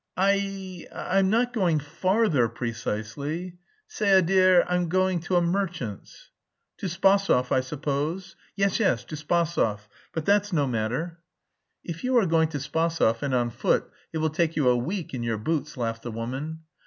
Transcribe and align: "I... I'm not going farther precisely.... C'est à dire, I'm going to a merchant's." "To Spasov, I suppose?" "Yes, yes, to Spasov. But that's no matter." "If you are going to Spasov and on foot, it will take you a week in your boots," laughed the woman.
"I... 0.17 0.87
I'm 0.91 1.29
not 1.29 1.53
going 1.53 1.77
farther 1.79 2.49
precisely.... 2.49 3.59
C'est 3.87 4.07
à 4.23 4.25
dire, 4.25 4.65
I'm 4.67 4.89
going 4.89 5.19
to 5.19 5.35
a 5.35 5.43
merchant's." 5.43 6.31
"To 6.79 6.87
Spasov, 6.87 7.51
I 7.51 7.61
suppose?" 7.61 8.35
"Yes, 8.55 8.79
yes, 8.79 9.03
to 9.03 9.15
Spasov. 9.15 9.81
But 10.11 10.25
that's 10.25 10.51
no 10.51 10.65
matter." 10.65 11.19
"If 11.83 12.03
you 12.03 12.17
are 12.17 12.25
going 12.25 12.49
to 12.49 12.57
Spasov 12.57 13.21
and 13.21 13.35
on 13.35 13.51
foot, 13.51 13.91
it 14.11 14.17
will 14.17 14.31
take 14.31 14.55
you 14.55 14.69
a 14.69 14.75
week 14.75 15.13
in 15.13 15.21
your 15.21 15.37
boots," 15.37 15.77
laughed 15.77 16.01
the 16.01 16.11
woman. 16.11 16.61